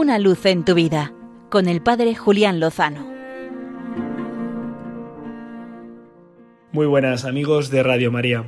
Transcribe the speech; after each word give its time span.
Una 0.00 0.20
luz 0.20 0.46
en 0.46 0.64
tu 0.64 0.76
vida 0.76 1.12
con 1.50 1.66
el 1.66 1.82
Padre 1.82 2.14
Julián 2.14 2.60
Lozano. 2.60 3.04
Muy 6.70 6.86
buenas 6.86 7.24
amigos 7.24 7.68
de 7.72 7.82
Radio 7.82 8.12
María. 8.12 8.44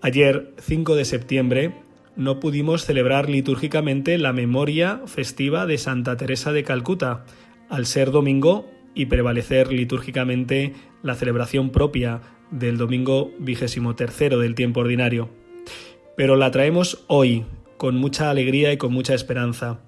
Ayer, 0.00 0.54
5 0.60 0.94
de 0.94 1.04
septiembre, 1.04 1.74
no 2.14 2.38
pudimos 2.38 2.84
celebrar 2.84 3.28
litúrgicamente 3.28 4.16
la 4.16 4.32
memoria 4.32 5.00
festiva 5.06 5.66
de 5.66 5.76
Santa 5.76 6.16
Teresa 6.16 6.52
de 6.52 6.62
Calcuta, 6.62 7.24
al 7.68 7.84
ser 7.84 8.12
domingo 8.12 8.70
y 8.94 9.06
prevalecer 9.06 9.72
litúrgicamente 9.72 10.74
la 11.02 11.16
celebración 11.16 11.70
propia 11.70 12.20
del 12.52 12.78
domingo 12.78 13.32
vigésimo 13.40 13.96
tercero 13.96 14.38
del 14.38 14.54
tiempo 14.54 14.82
ordinario. 14.82 15.30
Pero 16.16 16.36
la 16.36 16.52
traemos 16.52 17.04
hoy, 17.08 17.44
con 17.76 17.96
mucha 17.96 18.30
alegría 18.30 18.72
y 18.72 18.76
con 18.76 18.92
mucha 18.92 19.14
esperanza. 19.14 19.80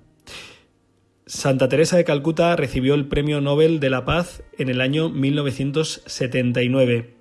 Santa 1.32 1.68
Teresa 1.70 1.96
de 1.96 2.04
Calcuta 2.04 2.54
recibió 2.56 2.92
el 2.92 3.06
Premio 3.06 3.40
Nobel 3.40 3.80
de 3.80 3.88
la 3.88 4.04
Paz 4.04 4.42
en 4.58 4.68
el 4.68 4.82
año 4.82 5.08
1979 5.08 7.14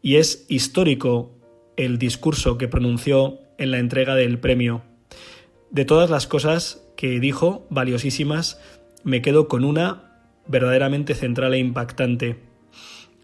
y 0.00 0.16
es 0.16 0.46
histórico 0.48 1.30
el 1.76 1.98
discurso 1.98 2.56
que 2.56 2.68
pronunció 2.68 3.38
en 3.58 3.70
la 3.70 3.78
entrega 3.78 4.14
del 4.14 4.38
premio. 4.38 4.80
De 5.70 5.84
todas 5.84 6.08
las 6.08 6.26
cosas 6.26 6.82
que 6.96 7.20
dijo, 7.20 7.66
valiosísimas, 7.68 8.58
me 9.04 9.20
quedo 9.20 9.46
con 9.46 9.66
una 9.66 10.24
verdaderamente 10.46 11.14
central 11.14 11.52
e 11.52 11.58
impactante. 11.58 12.38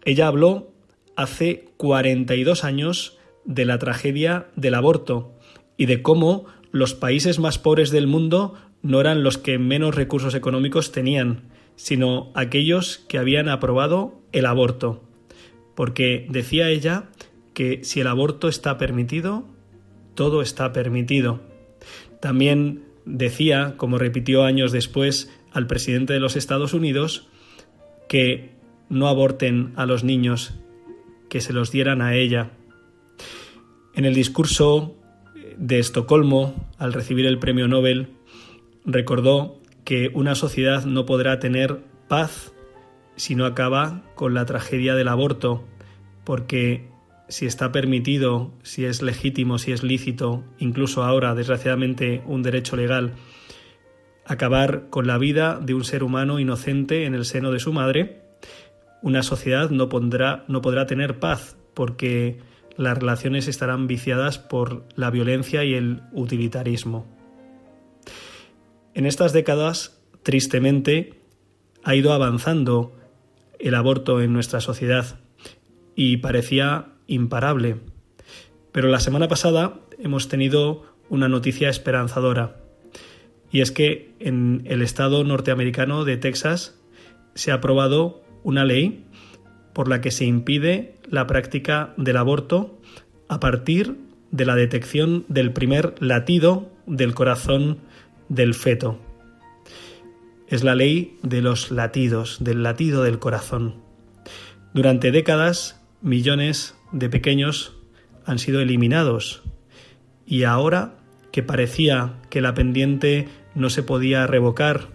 Ella 0.05 0.27
habló 0.27 0.71
hace 1.15 1.65
42 1.77 2.63
años 2.63 3.17
de 3.43 3.65
la 3.65 3.79
tragedia 3.79 4.49
del 4.55 4.75
aborto 4.75 5.33
y 5.77 5.87
de 5.87 6.03
cómo 6.03 6.45
los 6.71 6.93
países 6.93 7.39
más 7.39 7.57
pobres 7.57 7.89
del 7.89 8.05
mundo 8.05 8.53
no 8.87 9.01
eran 9.01 9.21
los 9.21 9.37
que 9.37 9.59
menos 9.59 9.95
recursos 9.95 10.33
económicos 10.33 10.93
tenían, 10.93 11.41
sino 11.75 12.31
aquellos 12.35 12.99
que 13.09 13.17
habían 13.17 13.49
aprobado 13.49 14.21
el 14.31 14.45
aborto. 14.45 15.03
Porque 15.75 16.25
decía 16.29 16.69
ella 16.69 17.09
que 17.53 17.83
si 17.83 17.99
el 17.99 18.07
aborto 18.07 18.47
está 18.47 18.77
permitido, 18.77 19.43
todo 20.15 20.41
está 20.41 20.71
permitido. 20.71 21.41
También 22.21 22.85
decía, 23.03 23.73
como 23.75 23.97
repitió 23.97 24.45
años 24.45 24.71
después 24.71 25.33
al 25.51 25.67
presidente 25.67 26.13
de 26.13 26.21
los 26.21 26.37
Estados 26.37 26.73
Unidos, 26.73 27.27
que 28.07 28.51
no 28.87 29.09
aborten 29.09 29.73
a 29.75 29.85
los 29.85 30.05
niños, 30.05 30.53
que 31.27 31.41
se 31.41 31.51
los 31.51 31.73
dieran 31.73 32.01
a 32.01 32.15
ella. 32.15 32.51
En 33.95 34.05
el 34.05 34.15
discurso 34.15 34.95
de 35.57 35.77
Estocolmo, 35.79 36.69
al 36.77 36.93
recibir 36.93 37.25
el 37.25 37.37
premio 37.37 37.67
Nobel, 37.67 38.16
recordó 38.87 39.59
que 39.83 40.09
una 40.13 40.33
sociedad 40.33 40.85
no 40.85 41.05
podrá 41.05 41.39
tener 41.39 41.83
paz 42.07 42.53
si 43.17 43.35
no 43.35 43.45
acaba 43.45 44.01
con 44.15 44.33
la 44.33 44.45
tragedia 44.45 44.95
del 44.95 45.09
aborto, 45.09 45.63
porque 46.23 46.87
si 47.27 47.45
está 47.45 47.71
permitido, 47.71 48.53
si 48.63 48.85
es 48.85 49.01
legítimo, 49.01 49.57
si 49.57 49.73
es 49.73 49.83
lícito, 49.83 50.43
incluso 50.57 51.03
ahora, 51.03 51.35
desgraciadamente, 51.35 52.23
un 52.25 52.41
derecho 52.43 52.77
legal, 52.77 53.13
acabar 54.25 54.89
con 54.89 55.05
la 55.05 55.17
vida 55.17 55.59
de 55.61 55.73
un 55.73 55.83
ser 55.83 56.03
humano 56.03 56.39
inocente 56.39 57.05
en 57.05 57.13
el 57.13 57.25
seno 57.25 57.51
de 57.51 57.59
su 57.59 57.73
madre, 57.73 58.21
una 59.01 59.21
sociedad 59.21 59.69
no, 59.69 59.89
pondrá, 59.89 60.45
no 60.47 60.61
podrá 60.61 60.85
tener 60.85 61.19
paz, 61.19 61.57
porque 61.73 62.39
las 62.77 62.97
relaciones 62.97 63.47
estarán 63.47 63.87
viciadas 63.87 64.37
por 64.37 64.85
la 64.95 65.09
violencia 65.09 65.63
y 65.65 65.73
el 65.73 66.01
utilitarismo. 66.13 67.16
En 68.97 69.05
estas 69.05 69.31
décadas, 69.31 69.95
tristemente, 70.23 71.13
ha 71.83 71.93
ido 71.93 72.13
avanzando 72.13 72.97
el 73.59 73.75
aborto 73.75 74.21
en 74.21 74.33
nuestra 74.33 74.59
sociedad 74.59 75.19
y 75.95 76.17
parecía 76.17 76.87
imparable. 77.05 77.75
Pero 78.71 78.87
la 78.87 78.99
semana 78.99 79.27
pasada 79.27 79.79
hemos 79.99 80.29
tenido 80.29 80.81
una 81.09 81.29
noticia 81.29 81.69
esperanzadora, 81.69 82.57
y 83.51 83.61
es 83.61 83.71
que 83.71 84.15
en 84.19 84.63
el 84.65 84.81
estado 84.81 85.23
norteamericano 85.23 86.03
de 86.03 86.17
Texas 86.17 86.79
se 87.35 87.51
ha 87.51 87.55
aprobado 87.55 88.23
una 88.41 88.65
ley 88.65 89.05
por 89.73 89.89
la 89.89 90.01
que 90.01 90.09
se 90.09 90.25
impide 90.25 90.95
la 91.07 91.27
práctica 91.27 91.93
del 91.97 92.17
aborto 92.17 92.81
a 93.27 93.39
partir 93.39 93.95
de 94.31 94.45
la 94.45 94.55
detección 94.55 95.23
del 95.27 95.53
primer 95.53 95.93
latido 95.99 96.71
del 96.87 97.13
corazón 97.13 97.77
del 98.29 98.53
feto. 98.53 98.99
Es 100.47 100.63
la 100.63 100.75
ley 100.75 101.17
de 101.23 101.41
los 101.41 101.71
latidos, 101.71 102.37
del 102.39 102.63
latido 102.63 103.03
del 103.03 103.19
corazón. 103.19 103.75
Durante 104.73 105.11
décadas, 105.11 105.81
millones 106.01 106.75
de 106.91 107.09
pequeños 107.09 107.75
han 108.25 108.39
sido 108.39 108.61
eliminados 108.61 109.43
y 110.25 110.43
ahora 110.43 110.95
que 111.31 111.43
parecía 111.43 112.13
que 112.29 112.41
la 112.41 112.53
pendiente 112.53 113.27
no 113.55 113.69
se 113.69 113.83
podía 113.83 114.27
revocar, 114.27 114.89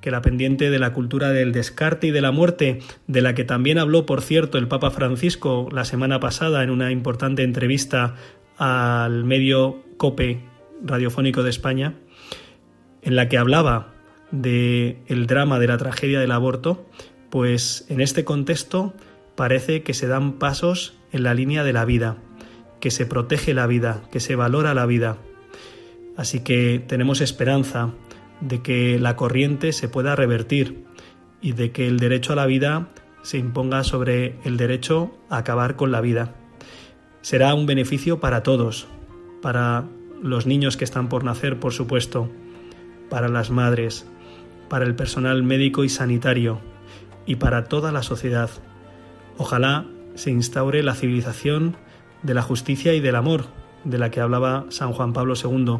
que 0.00 0.10
la 0.10 0.22
pendiente 0.22 0.70
de 0.70 0.78
la 0.78 0.92
cultura 0.92 1.30
del 1.30 1.52
descarte 1.52 2.06
y 2.06 2.10
de 2.10 2.20
la 2.20 2.30
muerte, 2.30 2.80
de 3.06 3.22
la 3.22 3.34
que 3.34 3.44
también 3.44 3.78
habló, 3.78 4.06
por 4.06 4.22
cierto, 4.22 4.58
el 4.58 4.68
Papa 4.68 4.90
Francisco 4.90 5.68
la 5.72 5.84
semana 5.84 6.20
pasada 6.20 6.62
en 6.62 6.70
una 6.70 6.92
importante 6.92 7.42
entrevista 7.42 8.14
al 8.56 9.24
medio 9.24 9.82
COPE 9.96 10.40
radiofónico 10.82 11.42
de 11.42 11.50
España, 11.50 11.94
en 13.06 13.14
la 13.14 13.28
que 13.28 13.38
hablaba 13.38 13.94
de 14.32 14.98
el 15.06 15.28
drama 15.28 15.60
de 15.60 15.68
la 15.68 15.78
tragedia 15.78 16.18
del 16.18 16.32
aborto, 16.32 16.84
pues 17.30 17.86
en 17.88 18.00
este 18.00 18.24
contexto 18.24 18.94
parece 19.36 19.84
que 19.84 19.94
se 19.94 20.08
dan 20.08 20.34
pasos 20.34 20.98
en 21.12 21.22
la 21.22 21.32
línea 21.32 21.62
de 21.62 21.72
la 21.72 21.84
vida, 21.84 22.16
que 22.80 22.90
se 22.90 23.06
protege 23.06 23.54
la 23.54 23.68
vida, 23.68 24.02
que 24.10 24.18
se 24.18 24.34
valora 24.34 24.74
la 24.74 24.86
vida. 24.86 25.18
Así 26.16 26.40
que 26.40 26.82
tenemos 26.84 27.20
esperanza 27.20 27.92
de 28.40 28.60
que 28.60 28.98
la 28.98 29.14
corriente 29.14 29.72
se 29.72 29.88
pueda 29.88 30.16
revertir 30.16 30.84
y 31.40 31.52
de 31.52 31.70
que 31.70 31.86
el 31.86 32.00
derecho 32.00 32.32
a 32.32 32.36
la 32.36 32.46
vida 32.46 32.88
se 33.22 33.38
imponga 33.38 33.84
sobre 33.84 34.34
el 34.42 34.56
derecho 34.56 35.16
a 35.30 35.36
acabar 35.36 35.76
con 35.76 35.92
la 35.92 36.00
vida. 36.00 36.34
Será 37.22 37.54
un 37.54 37.66
beneficio 37.66 38.18
para 38.18 38.42
todos, 38.42 38.88
para 39.42 39.84
los 40.20 40.46
niños 40.46 40.76
que 40.76 40.84
están 40.84 41.08
por 41.08 41.22
nacer, 41.22 41.60
por 41.60 41.72
supuesto, 41.72 42.30
para 43.08 43.28
las 43.28 43.50
madres, 43.50 44.06
para 44.68 44.84
el 44.84 44.94
personal 44.94 45.42
médico 45.42 45.84
y 45.84 45.88
sanitario 45.88 46.60
y 47.26 47.36
para 47.36 47.64
toda 47.64 47.92
la 47.92 48.02
sociedad. 48.02 48.50
Ojalá 49.38 49.86
se 50.14 50.30
instaure 50.30 50.82
la 50.82 50.94
civilización 50.94 51.76
de 52.22 52.34
la 52.34 52.42
justicia 52.42 52.94
y 52.94 53.00
del 53.00 53.16
amor, 53.16 53.46
de 53.84 53.98
la 53.98 54.10
que 54.10 54.20
hablaba 54.20 54.66
San 54.68 54.92
Juan 54.92 55.12
Pablo 55.12 55.34
II, 55.42 55.78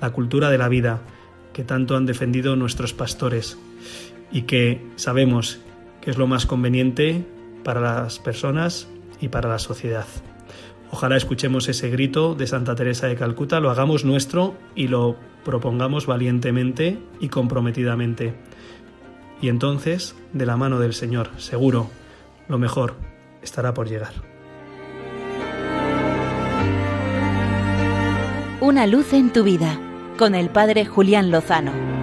la 0.00 0.10
cultura 0.10 0.50
de 0.50 0.58
la 0.58 0.68
vida, 0.68 1.00
que 1.52 1.64
tanto 1.64 1.96
han 1.96 2.06
defendido 2.06 2.56
nuestros 2.56 2.92
pastores 2.92 3.58
y 4.30 4.42
que 4.42 4.86
sabemos 4.96 5.60
que 6.00 6.10
es 6.10 6.18
lo 6.18 6.26
más 6.26 6.46
conveniente 6.46 7.26
para 7.64 7.80
las 7.80 8.18
personas 8.18 8.88
y 9.20 9.28
para 9.28 9.48
la 9.48 9.58
sociedad. 9.58 10.06
Ojalá 10.92 11.16
escuchemos 11.16 11.68
ese 11.68 11.88
grito 11.88 12.34
de 12.34 12.46
Santa 12.46 12.74
Teresa 12.74 13.06
de 13.06 13.16
Calcuta, 13.16 13.60
lo 13.60 13.70
hagamos 13.70 14.04
nuestro 14.04 14.54
y 14.74 14.88
lo 14.88 15.16
propongamos 15.44 16.06
valientemente 16.06 16.98
y 17.20 17.28
comprometidamente. 17.28 18.34
Y 19.40 19.48
entonces, 19.48 20.16
de 20.32 20.46
la 20.46 20.56
mano 20.56 20.78
del 20.78 20.92
Señor, 20.92 21.30
seguro, 21.38 21.88
lo 22.48 22.58
mejor 22.58 22.94
estará 23.42 23.72
por 23.72 23.88
llegar. 23.88 24.12
Una 28.60 28.86
luz 28.86 29.12
en 29.12 29.32
tu 29.32 29.44
vida, 29.44 29.80
con 30.18 30.34
el 30.34 30.50
Padre 30.50 30.84
Julián 30.84 31.30
Lozano. 31.30 31.99